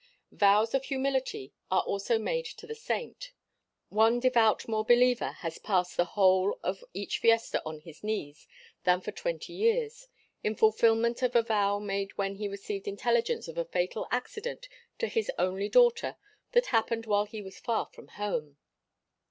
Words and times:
Vows 0.31 0.73
of 0.73 0.85
humility 0.85 1.53
are 1.69 1.83
also 1.83 2.17
made 2.17 2.45
to 2.47 2.65
the 2.65 2.73
saint. 2.73 3.33
One 3.89 4.19
devout 4.19 4.67
more 4.67 4.83
believer 4.83 5.33
has 5.43 5.59
passed 5.59 5.95
the 5.95 6.05
whole 6.17 6.57
of 6.63 6.83
each 6.91 7.19
fiesta 7.19 7.61
on 7.67 7.81
his 7.81 8.03
knees 8.03 8.47
for 8.83 8.97
than 8.99 8.99
20 9.01 9.53
years, 9.53 10.07
in 10.43 10.55
fulfillment 10.55 11.21
of 11.21 11.35
a 11.35 11.43
vow 11.43 11.77
made 11.77 12.17
when 12.17 12.37
he 12.37 12.47
received 12.47 12.87
intelligence 12.87 13.47
of 13.47 13.59
a 13.59 13.65
fatal 13.65 14.07
accident 14.09 14.67
to 14.97 15.05
his 15.05 15.29
only 15.37 15.69
daughter 15.69 16.17
that 16.53 16.65
happened 16.73 17.05
while 17.05 17.25
he 17.25 17.43
was 17.43 17.59
far 17.59 17.85
from 17.85 18.07
home. 18.07 18.57